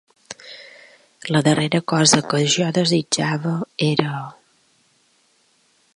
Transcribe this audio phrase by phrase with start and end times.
[1.35, 3.53] La darrera cosa que jo desitjava
[3.91, 4.19] era...